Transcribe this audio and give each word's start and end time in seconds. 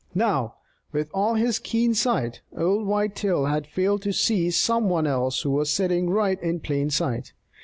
Now, 0.15 0.55
with 0.91 1.11
all 1.13 1.35
his 1.35 1.59
keen 1.59 1.93
sight, 1.93 2.41
old 2.57 2.87
Whitetail 2.87 3.45
had 3.45 3.67
failed 3.67 4.01
to 4.01 4.11
see 4.13 4.49
some 4.49 4.89
one 4.89 5.05
else 5.05 5.43
who 5.43 5.51
was 5.51 5.71
sitting 5.71 6.09
right 6.09 6.41
in 6.41 6.59
plain 6.59 6.89
sight. 6.89 7.33